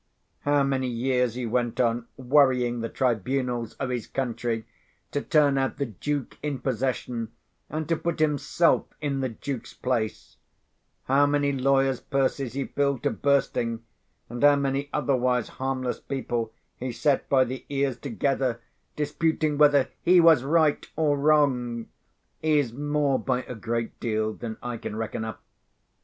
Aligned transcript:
How 0.39 0.63
many 0.63 0.87
years 0.87 1.35
he 1.35 1.45
went 1.45 1.79
on 1.79 2.07
worrying 2.17 2.79
the 2.79 2.89
tribunals 2.89 3.75
of 3.75 3.91
his 3.91 4.07
country 4.07 4.65
to 5.11 5.21
turn 5.21 5.59
out 5.59 5.77
the 5.77 5.85
Duke 5.85 6.39
in 6.41 6.57
possession, 6.57 7.31
and 7.69 7.87
to 7.87 7.95
put 7.95 8.17
himself 8.17 8.87
in 8.99 9.19
the 9.19 9.29
Duke's 9.29 9.75
place—how 9.75 11.27
many 11.27 11.51
lawyer's 11.51 11.99
purses 11.99 12.53
he 12.53 12.65
filled 12.65 13.03
to 13.03 13.11
bursting, 13.11 13.83
and 14.27 14.41
how 14.41 14.55
many 14.55 14.89
otherwise 14.91 15.47
harmless 15.49 15.99
people 15.99 16.51
he 16.77 16.91
set 16.91 17.29
by 17.29 17.43
the 17.43 17.63
ears 17.69 17.95
together 17.95 18.59
disputing 18.95 19.59
whether 19.59 19.89
he 20.01 20.19
was 20.19 20.43
right 20.43 20.83
or 20.95 21.15
wrong—is 21.15 22.73
more 22.73 23.19
by 23.19 23.43
a 23.43 23.53
great 23.53 23.99
deal 23.99 24.33
than 24.33 24.57
I 24.63 24.77
can 24.77 24.95
reckon 24.95 25.23
up. 25.23 25.43